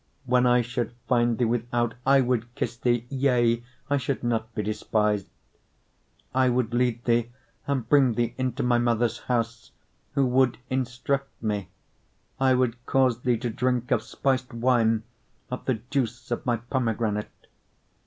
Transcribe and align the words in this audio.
when 0.25 0.47
I 0.47 0.61
should 0.63 0.93
find 1.07 1.37
thee 1.37 1.45
without, 1.45 1.93
I 2.07 2.21
would 2.21 2.55
kiss 2.55 2.75
thee; 2.75 3.05
yea, 3.09 3.63
I 3.87 3.97
should 3.97 4.23
not 4.23 4.51
be 4.55 4.63
despised. 4.63 5.27
8:2 6.33 6.39
I 6.39 6.49
would 6.49 6.73
lead 6.73 7.05
thee, 7.05 7.31
and 7.67 7.87
bring 7.87 8.13
thee 8.15 8.33
into 8.35 8.63
my 8.63 8.79
mother's 8.79 9.19
house, 9.19 9.73
who 10.15 10.25
would 10.25 10.57
instruct 10.71 11.43
me: 11.43 11.69
I 12.39 12.55
would 12.55 12.83
cause 12.87 13.21
thee 13.21 13.37
to 13.37 13.51
drink 13.51 13.91
of 13.91 14.01
spiced 14.01 14.55
wine 14.55 15.03
of 15.51 15.65
the 15.65 15.75
juice 15.75 16.31
of 16.31 16.47
my 16.47 16.57
pomegranate. 16.57 17.45